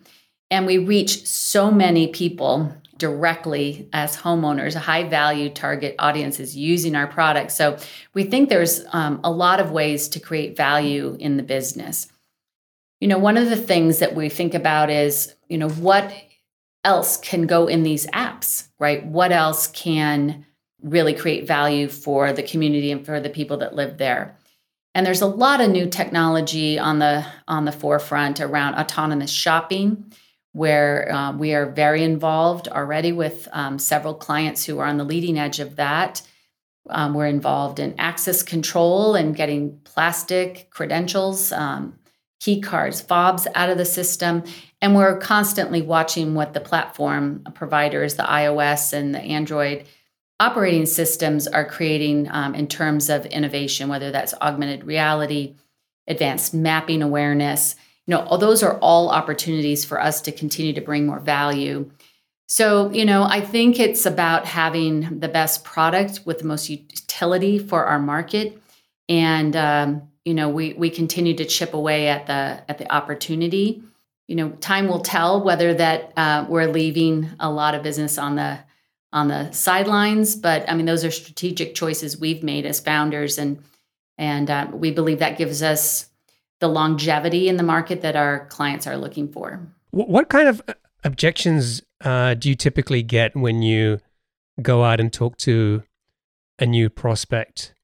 [0.50, 7.06] And we reach so many people directly as homeowners, high value target audiences using our
[7.06, 7.54] products.
[7.54, 7.78] So
[8.14, 12.08] we think there's um, a lot of ways to create value in the business.
[13.00, 16.12] You know, one of the things that we think about is, you know, what
[16.84, 19.04] else can go in these apps, right?
[19.06, 20.44] What else can
[20.82, 24.36] really create value for the community and for the people that live there?
[24.94, 30.12] And there's a lot of new technology on the on the forefront around autonomous shopping,
[30.52, 35.04] where uh, we are very involved already with um, several clients who are on the
[35.04, 36.22] leading edge of that.
[36.88, 41.98] Um, we're involved in access control and getting plastic credentials, um,
[42.40, 44.42] key cards, fobs out of the system.
[44.80, 49.84] And we're constantly watching what the platform providers, the iOS and the Android
[50.40, 55.54] operating systems are creating um, in terms of innovation, whether that's augmented reality,
[56.08, 57.76] advanced mapping awareness.
[58.10, 61.90] Know, those are all opportunities for us to continue to bring more value.
[62.48, 67.60] So, you know, I think it's about having the best product with the most utility
[67.60, 68.60] for our market,
[69.08, 73.84] and um, you know, we we continue to chip away at the at the opportunity.
[74.26, 78.34] You know, time will tell whether that uh, we're leaving a lot of business on
[78.34, 78.58] the
[79.12, 80.34] on the sidelines.
[80.34, 83.62] But I mean, those are strategic choices we've made as founders, and
[84.18, 86.09] and uh, we believe that gives us
[86.60, 89.60] the longevity in the market that our clients are looking for.
[89.90, 93.98] What kind of uh, objections uh, do you typically get when you
[94.62, 95.82] go out and talk to
[96.58, 97.74] a new prospect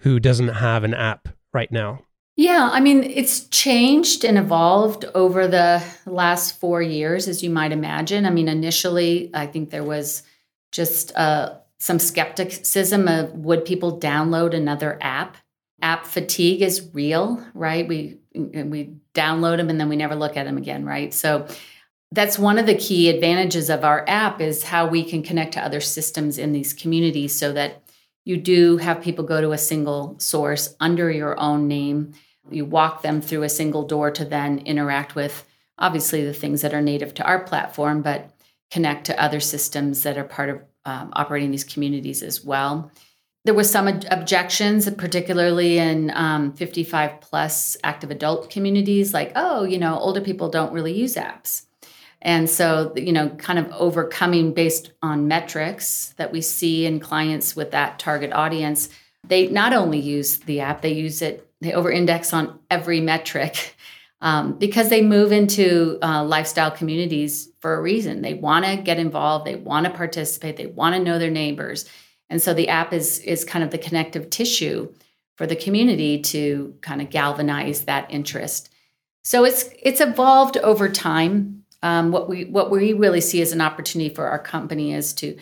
[0.00, 2.00] who doesn't have an app right now?
[2.34, 7.72] Yeah, I mean, it's changed and evolved over the last four years, as you might
[7.72, 8.24] imagine.
[8.24, 10.22] I mean, initially, I think there was
[10.72, 15.36] just uh, some skepticism of would people download another app?
[15.82, 17.86] App fatigue is real, right?
[17.86, 21.12] We we download them and then we never look at them again, right?
[21.12, 21.46] So
[22.12, 25.64] that's one of the key advantages of our app is how we can connect to
[25.64, 27.82] other systems in these communities so that
[28.24, 32.12] you do have people go to a single source under your own name.
[32.50, 35.44] You walk them through a single door to then interact with
[35.78, 38.30] obviously the things that are native to our platform, but
[38.70, 42.90] connect to other systems that are part of um, operating these communities as well.
[43.44, 49.78] There was some objections, particularly in um, 55 plus active adult communities, like, oh, you
[49.78, 51.64] know, older people don't really use apps.
[52.20, 57.56] And so, you know, kind of overcoming based on metrics that we see in clients
[57.56, 58.88] with that target audience,
[59.24, 63.74] they not only use the app, they use it, they over index on every metric
[64.20, 68.22] um, because they move into uh, lifestyle communities for a reason.
[68.22, 71.88] They want to get involved, they want to participate, they want to know their neighbors,
[72.32, 74.90] and so the app is is kind of the connective tissue
[75.36, 78.70] for the community to kind of galvanize that interest.
[79.22, 81.64] So it's it's evolved over time.
[81.82, 85.36] Um, what we what we really see as an opportunity for our company is to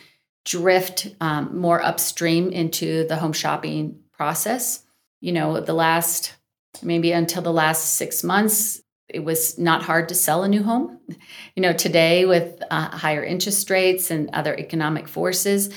[0.44, 4.82] drift um, more upstream into the home shopping process.
[5.20, 6.34] You know, the last
[6.82, 10.98] maybe until the last six months, it was not hard to sell a new home.
[11.56, 15.68] You know, today with uh, higher interest rates and other economic forces,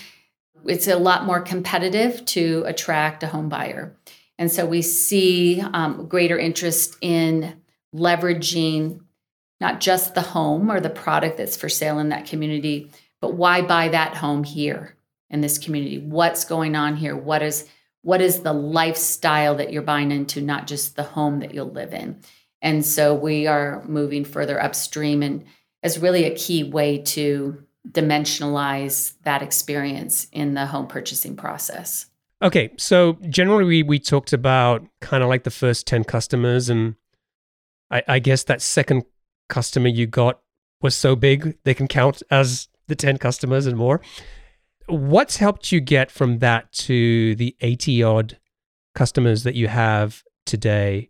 [0.65, 3.95] it's a lot more competitive to attract a home buyer.
[4.37, 7.61] And so we see um, greater interest in
[7.95, 9.01] leveraging
[9.59, 13.61] not just the home or the product that's for sale in that community, but why
[13.61, 14.95] buy that home here
[15.29, 15.99] in this community?
[15.99, 17.15] What's going on here?
[17.15, 17.67] What is
[18.01, 21.93] what is the lifestyle that you're buying into, not just the home that you'll live
[21.93, 22.19] in.
[22.61, 25.45] And so we are moving further upstream and
[25.81, 32.07] as really a key way to dimensionalize that experience in the home purchasing process.
[32.41, 36.95] Okay, so generally we, we talked about kind of like the first 10 customers, and
[37.89, 39.03] I, I guess that second
[39.49, 40.39] customer you got
[40.81, 44.01] was so big they can count as the 10 customers and more.
[44.87, 48.37] What's helped you get from that to the 80 odd
[48.93, 51.09] customers that you have today?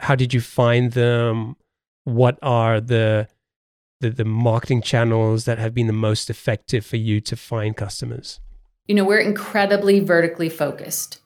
[0.00, 1.54] How did you find them?
[2.02, 3.28] What are the,
[4.04, 8.40] the, the marketing channels that have been the most effective for you to find customers?
[8.86, 11.20] You know, we're incredibly vertically focused,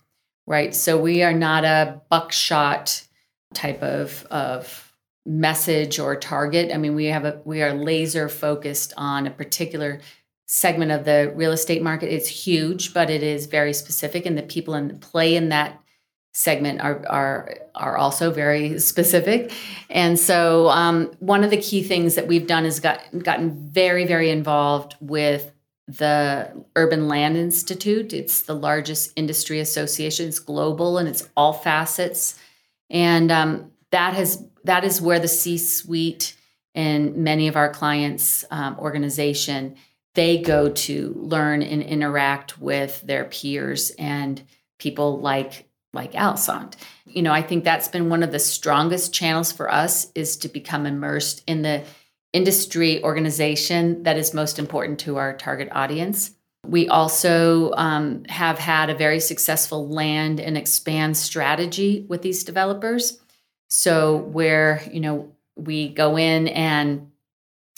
[0.46, 0.74] right?
[0.74, 3.04] So we are not a buckshot
[3.52, 4.92] type of, of
[5.26, 6.70] message or target.
[6.72, 10.00] I mean, we have a we are laser focused on a particular
[10.46, 12.12] segment of the real estate market.
[12.12, 15.80] It's huge, but it is very specific, and the people in play in that
[16.38, 19.52] segment are are are also very specific.
[19.90, 24.06] And so, um, one of the key things that we've done is got gotten very
[24.06, 25.50] very involved with
[25.88, 28.12] the Urban Land Institute.
[28.12, 30.28] It's the largest industry association.
[30.28, 32.38] It's global and it's all facets,
[32.88, 36.36] and um, that has that is where the C-suite
[36.72, 39.74] and many of our clients' um, organization
[40.14, 44.42] they go to learn and interact with their peers and
[44.78, 45.67] people like
[45.98, 46.74] like Alosant.
[47.06, 50.48] You know, I think that's been one of the strongest channels for us is to
[50.48, 51.82] become immersed in the
[52.32, 56.30] industry organization that is most important to our target audience.
[56.66, 63.18] We also um, have had a very successful land and expand strategy with these developers.
[63.70, 67.10] So where you know we go in and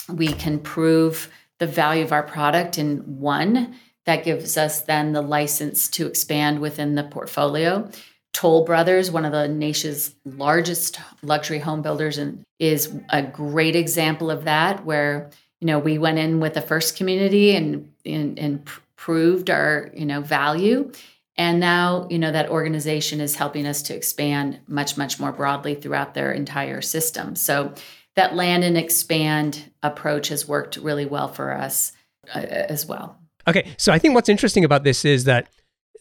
[0.09, 5.23] we can prove the value of our product in one that gives us then the
[5.23, 7.89] license to expand within the portfolio.
[8.33, 14.31] Toll Brothers, one of the nation's largest luxury home builders, and is a great example
[14.31, 14.85] of that.
[14.85, 19.91] Where you know we went in with the first community and and, and proved our
[19.95, 20.93] you know value,
[21.37, 25.75] and now you know that organization is helping us to expand much much more broadly
[25.75, 27.35] throughout their entire system.
[27.35, 27.75] So
[28.17, 31.93] that land and expand approach has worked really well for us
[32.35, 33.19] uh, as well.
[33.49, 35.49] Okay, so I think what's interesting about this is that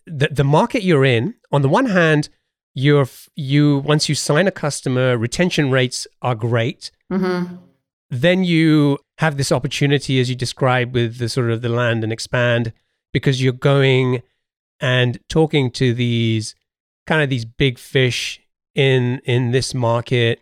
[0.05, 2.29] the, the market you're in, on the one hand,
[2.73, 6.91] you're you once you sign a customer, retention rates are great.
[7.11, 7.55] Mm-hmm.
[8.11, 12.13] Then you have this opportunity, as you described, with the sort of the land and
[12.13, 12.73] expand,
[13.13, 14.21] because you're going
[14.79, 16.55] and talking to these
[17.05, 18.39] kind of these big fish
[18.75, 20.39] in in this market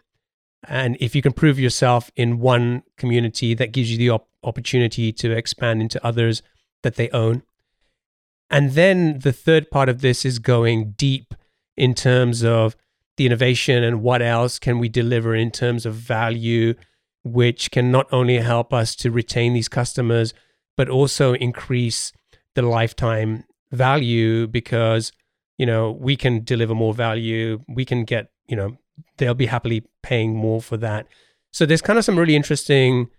[0.68, 5.12] and if you can prove yourself in one community that gives you the op- opportunity
[5.14, 6.42] to expand into others
[6.84, 7.44] that they own
[8.50, 11.34] and then the third part of this is going deep
[11.76, 12.76] in terms of
[13.18, 16.74] the innovation and what else can we deliver in terms of value,
[17.24, 20.34] which can not only help us to retain these customers,
[20.78, 22.14] but also increase
[22.56, 25.12] the lifetime value because,
[25.58, 27.60] you know, we can deliver more value.
[27.68, 28.78] We can get, you know,
[29.18, 31.08] they'll be happily paying more for that.
[31.52, 33.10] So there's kind of some really interesting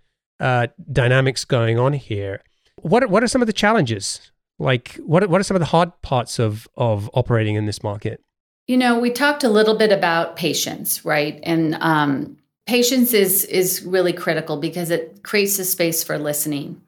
[0.40, 2.42] uh, dynamics going on here.
[2.76, 5.90] What what are some of the challenges like, what what are some of the hard
[6.02, 8.20] parts of of operating in this market?
[8.66, 11.40] You know, we talked a little bit about patience, right?
[11.42, 12.36] And um,
[12.66, 16.82] patience is is really critical because it creates a space for listening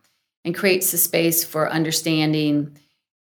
[0.44, 2.76] and creates a space for understanding.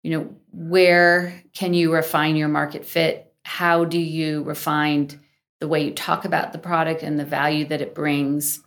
[0.03, 3.33] You know, where can you refine your market fit?
[3.45, 5.21] How do you refine
[5.61, 8.61] the way you talk about the product and the value that it brings?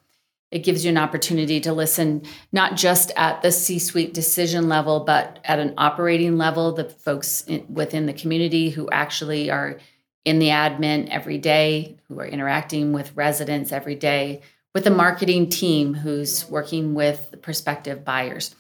[0.52, 5.02] It gives you an opportunity to listen not just at the C suite decision level,
[5.02, 9.80] but at an operating level, the folks in, within the community who actually are
[10.26, 14.42] in the admin every day, who are interacting with residents every day,
[14.74, 18.56] with the marketing team who's working with prospective buyers.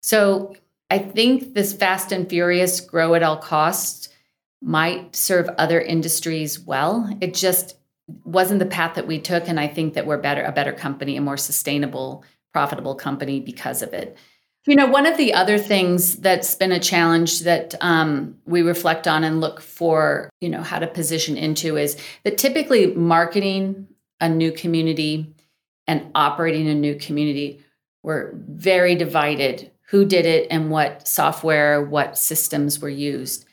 [0.00, 0.56] So
[0.90, 4.08] I think this fast and furious grow at all costs
[4.60, 7.16] might serve other industries well.
[7.20, 7.76] It just
[8.24, 11.16] wasn't the path that we took and i think that we're better a better company
[11.16, 14.16] a more sustainable profitable company because of it.
[14.66, 19.08] You know one of the other things that's been a challenge that um, we reflect
[19.08, 23.86] on and look for you know how to position into is that typically marketing
[24.20, 25.32] a new community
[25.86, 27.64] and operating a new community
[28.02, 29.70] were very divided.
[29.90, 33.46] Who did it and what software what systems were used.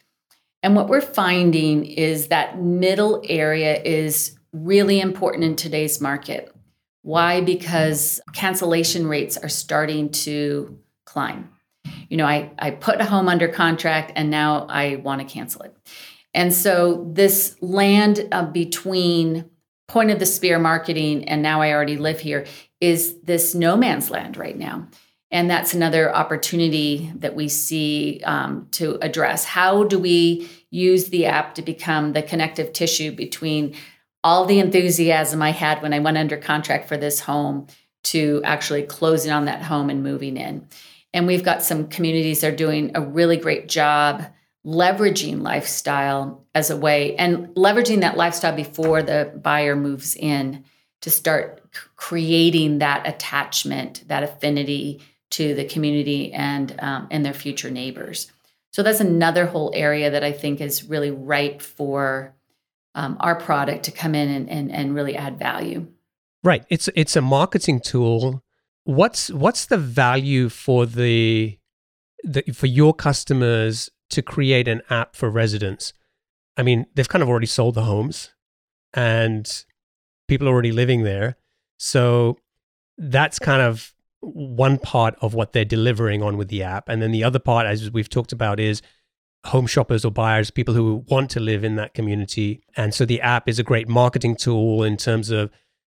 [0.63, 6.53] And what we're finding is that middle area is really important in today's market.
[7.01, 7.41] Why?
[7.41, 11.49] Because cancellation rates are starting to climb.
[12.09, 15.63] You know, I, I put a home under contract and now I want to cancel
[15.63, 15.75] it.
[16.33, 19.49] And so this land uh, between
[19.87, 22.45] point of the spear marketing and now I already live here
[22.81, 24.87] is this no man's land right now.
[25.31, 29.43] And that's another opportunity that we see um, to address.
[29.43, 33.75] How do we use the app to become the connective tissue between
[34.25, 37.67] all the enthusiasm I had when I went under contract for this home
[38.05, 40.67] to actually closing on that home and moving in.
[41.13, 44.25] And we've got some communities that are doing a really great job
[44.65, 50.65] leveraging lifestyle as a way and leveraging that lifestyle before the buyer moves in
[51.01, 51.61] to start
[51.95, 58.31] creating that attachment, that affinity to the community and um, and their future neighbors.
[58.73, 62.34] So that's another whole area that I think is really ripe for
[62.95, 65.87] um, our product to come in and, and, and really add value.
[66.43, 66.65] Right.
[66.69, 68.43] It's it's a marketing tool.
[68.83, 71.57] What's what's the value for the,
[72.23, 75.93] the for your customers to create an app for residents?
[76.57, 78.33] I mean, they've kind of already sold the homes
[78.93, 79.65] and
[80.27, 81.35] people are already living there.
[81.77, 82.37] So
[82.97, 86.87] that's kind of one part of what they're delivering on with the app.
[86.89, 88.81] And then the other part, as we've talked about, is
[89.45, 92.61] home shoppers or buyers, people who want to live in that community.
[92.75, 95.51] And so the app is a great marketing tool in terms of,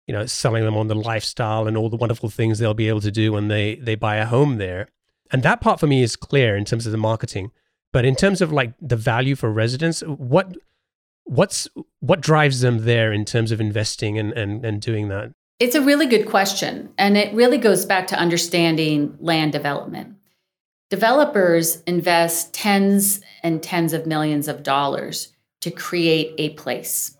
[0.07, 3.01] you know, selling them on the lifestyle and all the wonderful things they'll be able
[3.01, 4.88] to do when they they buy a home there.
[5.30, 7.51] And that part for me is clear in terms of the marketing.
[7.92, 10.55] But in terms of like the value for residents, what
[11.24, 11.68] what's
[12.01, 15.32] what drives them there in terms of investing and and, and doing that?
[15.59, 16.90] It's a really good question.
[16.99, 20.14] And it really goes back to understanding land development.
[20.91, 27.16] Developers invest tens and tens of millions of dollars to create a place,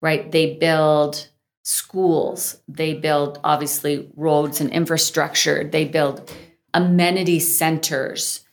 [0.00, 0.30] right?
[0.30, 1.28] They build
[1.64, 6.32] schools, they build obviously roads and infrastructure, they build
[6.72, 8.44] amenity centers,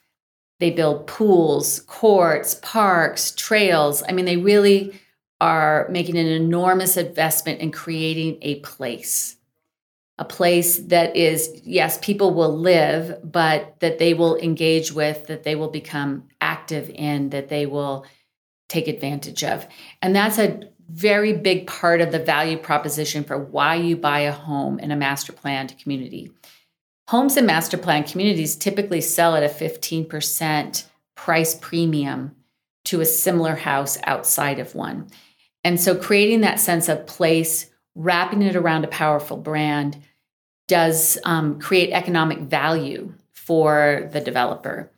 [0.60, 4.03] they build pools, courts, parks, trails.
[4.10, 4.99] I mean, they really
[5.39, 9.37] are making an enormous investment in creating a place
[10.18, 15.43] a place that is, yes, people will live, but that they will engage with, that
[15.43, 18.05] they will become active in, that they will
[18.68, 19.68] take advantage of.
[20.01, 24.32] And that's a very big part of the value proposition for why you buy a
[24.32, 26.32] home in a master planned community.
[27.09, 32.36] Homes in master planned communities typically sell at a 15% price premium
[32.86, 35.07] to a similar house outside of one.
[35.63, 39.98] And so creating that sense of place, wrapping it around a powerful brand,
[40.68, 44.91] does um, create economic value for the developer.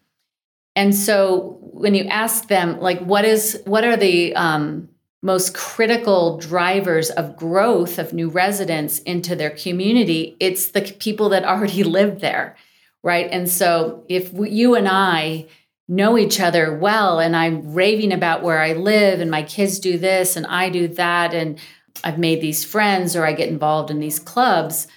[0.75, 4.89] And so when you ask them, like, what is what are the um,
[5.21, 10.35] most critical drivers of growth of new residents into their community?
[10.39, 12.55] It's the people that already live there,
[13.03, 13.27] right?
[13.31, 15.47] And so if we, you and I
[15.87, 19.97] know each other well, and I'm raving about where I live, and my kids do
[19.97, 21.59] this, and I do that, and
[22.03, 24.87] I've made these friends, or I get involved in these clubs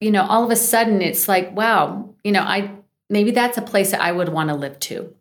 [0.00, 2.72] you know, all of a sudden it's like, wow, you know, I
[3.08, 5.14] maybe that's a place that I would want to live to.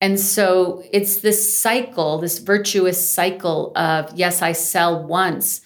[0.00, 5.62] And so it's this cycle, this virtuous cycle of yes, I sell once,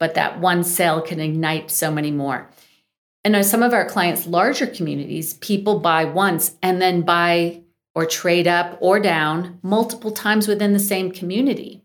[0.00, 2.50] but that one sale can ignite so many more.
[3.24, 7.62] And uh, some of our clients' larger communities, people buy once and then buy
[7.94, 11.82] or trade up or down multiple times within the same community.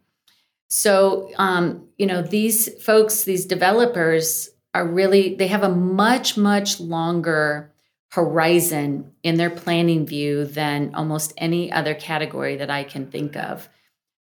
[0.75, 6.79] So, um, you know, these folks, these developers, are really they have a much much
[6.79, 7.71] longer
[8.11, 13.69] horizon in their planning view than almost any other category that I can think of.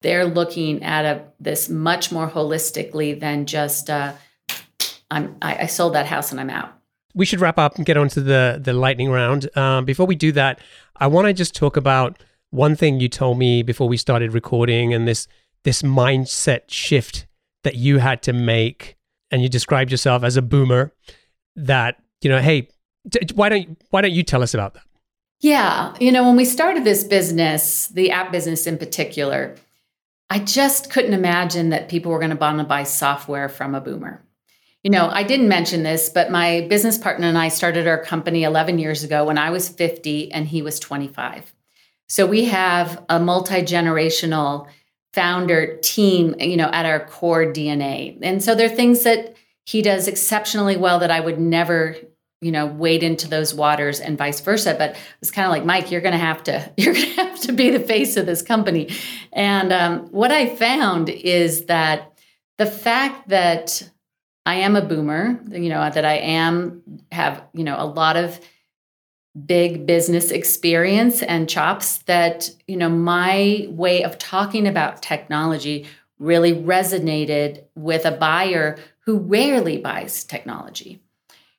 [0.03, 4.12] They're looking at a, this much more holistically than just uh,
[5.11, 6.70] I'm, I, I sold that house and I'm out.
[7.14, 9.48] We should wrap up and get on to the the lightning round.
[9.57, 10.61] Um, before we do that,
[10.96, 14.92] I want to just talk about one thing you told me before we started recording,
[14.92, 15.26] and this
[15.64, 17.26] this mindset shift
[17.64, 18.96] that you had to make
[19.30, 20.92] and you described yourself as a boomer
[21.56, 22.68] that you know hey
[23.34, 24.84] why don't why don't you tell us about that?
[25.40, 29.56] Yeah you know when we started this business the app business in particular
[30.30, 33.80] i just couldn't imagine that people were going to want to buy software from a
[33.80, 34.22] boomer.
[34.82, 38.44] You know i didn't mention this but my business partner and i started our company
[38.44, 41.54] 11 years ago when i was 50 and he was 25
[42.08, 44.68] so we have a multi-generational
[45.12, 48.18] founder team, you know, at our core DNA.
[48.22, 51.96] And so there are things that he does exceptionally well that I would never,
[52.40, 54.74] you know, wade into those waters and vice versa.
[54.76, 57.40] But it's kind of like, Mike, you're going to have to, you're going to have
[57.42, 58.90] to be the face of this company.
[59.32, 62.18] And um, what I found is that
[62.58, 63.88] the fact that
[64.44, 66.82] I am a boomer, you know, that I am
[67.12, 68.40] have, you know, a lot of
[69.46, 75.86] big business experience and chops that you know my way of talking about technology
[76.18, 81.00] really resonated with a buyer who rarely buys technology.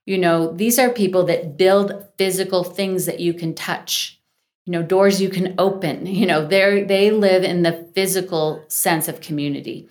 [0.05, 4.19] You know these are people that build physical things that you can touch.
[4.65, 6.05] You know doors you can open.
[6.23, 9.89] You know they they live in the physical sense of community.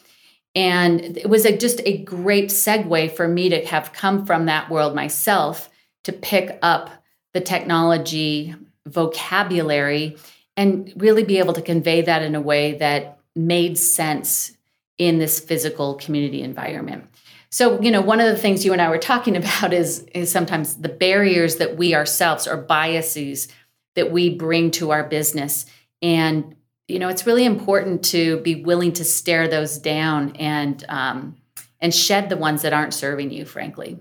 [0.55, 4.69] And it was a, just a great segue for me to have come from that
[4.69, 5.71] world myself
[6.05, 7.02] to pick up
[7.33, 8.55] the technology
[8.87, 10.17] vocabulary
[10.57, 14.57] and really be able to convey that in a way that made sense
[14.99, 17.05] in this physical community environment.
[17.51, 20.31] So, you know, one of the things you and I were talking about is, is
[20.31, 23.49] sometimes the barriers that we ourselves or biases
[23.95, 25.67] that we bring to our business.
[26.01, 26.57] And,
[26.89, 31.37] you know, it's really important to be willing to stare those down and um,
[31.81, 33.99] and shed the ones that aren't serving you, frankly.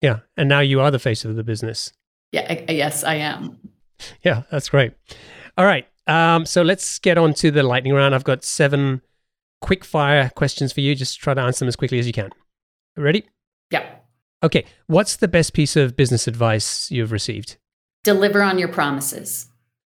[0.00, 0.20] Yeah.
[0.36, 1.92] And now you are the face of the business.
[2.32, 2.46] Yeah.
[2.68, 3.58] I, yes, I am.
[4.22, 4.92] Yeah, that's great.
[5.56, 5.86] All right.
[6.06, 8.14] Um, so let's get on to the lightning round.
[8.14, 9.02] I've got seven
[9.60, 10.94] quick fire questions for you.
[10.94, 12.30] Just try to answer them as quickly as you can.
[12.96, 13.26] Ready?
[13.70, 13.86] Yeah.
[14.42, 14.64] Okay.
[14.86, 17.56] What's the best piece of business advice you've received?
[18.04, 19.48] Deliver on your promises.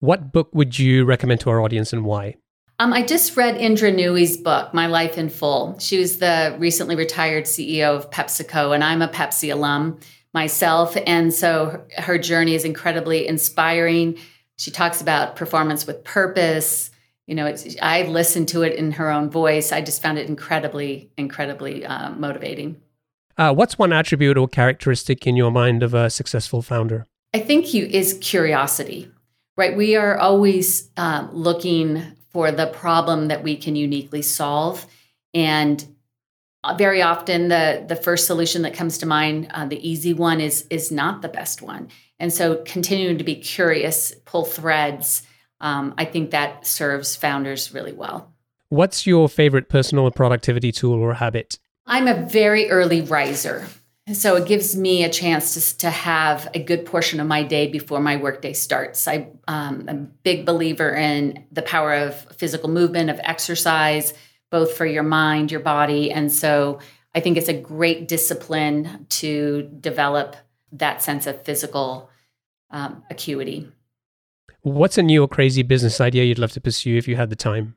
[0.01, 2.37] What book would you recommend to our audience and why?
[2.79, 5.79] Um, I just read Indra Nooyi's book, My Life in Full.
[5.79, 9.99] She was the recently retired CEO of PepsiCo, and I'm a Pepsi alum
[10.37, 10.99] myself.
[11.07, 14.19] And so her journey is incredibly inspiring.
[14.59, 16.91] She talks about performance with purpose.
[17.27, 19.73] You know, I listened to it in her own voice.
[19.73, 22.77] I just found it incredibly, incredibly uh, motivating.
[23.39, 27.07] Uh, what's one attribute or characteristic in your mind of a successful founder?
[27.33, 29.11] I think you is curiosity,
[29.57, 29.75] right?
[29.75, 34.85] We are always um, looking for the problem that we can uniquely solve.
[35.33, 35.83] And
[36.75, 40.67] very often the the first solution that comes to mind uh, the easy one is
[40.71, 41.89] is not the best one.
[42.19, 45.23] And so continuing to be curious pull threads
[45.61, 48.33] um, i think that serves founders really well.
[48.69, 51.59] What's your favorite personal productivity tool or habit?
[51.87, 53.67] I'm a very early riser.
[54.13, 57.67] So it gives me a chance to, to have a good portion of my day
[57.67, 59.09] before my workday starts.
[59.09, 64.15] I, um, I'm a big believer in the power of physical movement, of exercise,
[64.51, 66.11] both for your mind, your body.
[66.11, 66.79] And so
[67.15, 70.37] I think it's a great discipline to develop
[70.73, 72.11] that sense of physical
[72.71, 73.71] um, acuity.
[74.63, 77.37] What's a new or crazy business idea you'd love to pursue if you had the
[77.37, 77.77] time?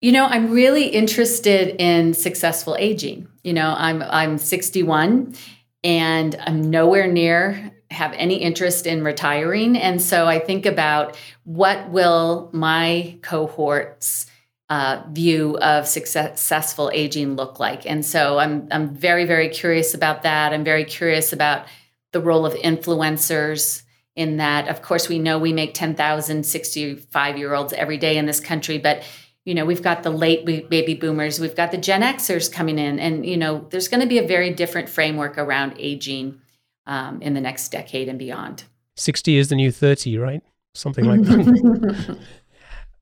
[0.00, 3.28] You know, I'm really interested in successful aging.
[3.42, 5.34] You know, I'm I'm 61
[5.82, 9.76] and I'm nowhere near have any interest in retiring.
[9.76, 14.26] And so I think about what will my cohorts
[14.68, 17.86] uh, view of successful aging look like?
[17.86, 20.52] And so I'm I'm very very curious about that.
[20.52, 21.66] I'm very curious about
[22.12, 23.82] the role of influencers
[24.14, 24.68] in that.
[24.68, 28.78] Of course, we know we make 10,000 65 year olds every day in this country,
[28.78, 29.02] but
[29.46, 32.98] you know we've got the late baby boomers we've got the gen xers coming in
[32.98, 36.38] and you know there's going to be a very different framework around aging
[36.86, 38.64] um, in the next decade and beyond
[38.96, 40.42] 60 is the new 30 right
[40.74, 42.18] something like that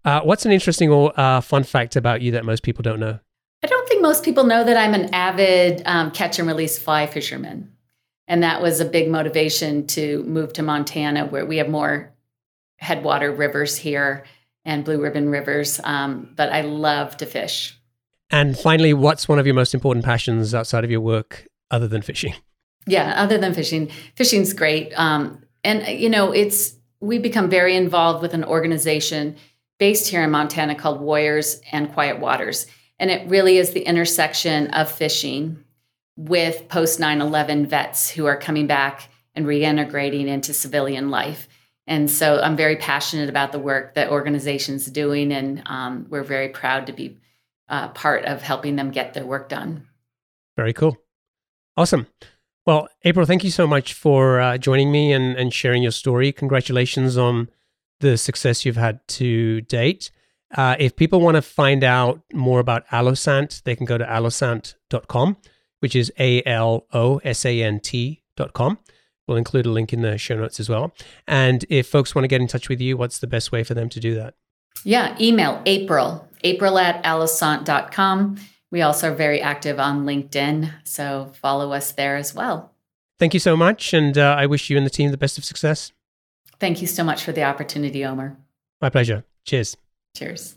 [0.04, 3.18] uh, what's an interesting or uh, fun fact about you that most people don't know
[3.62, 7.06] i don't think most people know that i'm an avid um, catch and release fly
[7.06, 7.70] fisherman
[8.26, 12.14] and that was a big motivation to move to montana where we have more
[12.78, 14.24] headwater rivers here
[14.64, 15.80] and Blue Ribbon Rivers.
[15.84, 17.78] Um, but I love to fish.
[18.30, 22.02] And finally, what's one of your most important passions outside of your work other than
[22.02, 22.34] fishing?
[22.86, 24.92] Yeah, other than fishing, fishing's great.
[24.98, 29.36] Um, and you know, it's we become very involved with an organization
[29.78, 32.66] based here in Montana called Warriors and Quiet Waters,
[32.98, 35.64] and it really is the intersection of fishing
[36.16, 41.48] with post 9/11 vets who are coming back and reintegrating into civilian life.
[41.86, 46.48] And so I'm very passionate about the work that organization's doing, and um, we're very
[46.48, 47.18] proud to be
[47.68, 49.86] uh, part of helping them get their work done.
[50.56, 50.96] Very cool.
[51.76, 52.06] Awesome.
[52.66, 56.32] Well, April, thank you so much for uh, joining me and, and sharing your story.
[56.32, 57.50] Congratulations on
[58.04, 60.10] the success you've had to date.
[60.54, 65.36] Uh, if people want to find out more about Alosant, they can go to alosant.com,
[65.80, 68.78] which is A L O S A N T.com.
[69.26, 70.92] We'll include a link in the show notes as well.
[71.26, 73.72] And if folks want to get in touch with you, what's the best way for
[73.72, 74.34] them to do that?
[74.84, 78.36] Yeah, email April, april at alosant.com.
[78.70, 82.72] We also are very active on LinkedIn, so follow us there as well.
[83.18, 83.94] Thank you so much.
[83.94, 85.92] And uh, I wish you and the team the best of success.
[86.60, 88.36] Thank you so much for the opportunity, Omar.
[88.80, 89.24] My pleasure.
[89.44, 89.76] Cheers.
[90.16, 90.56] Cheers.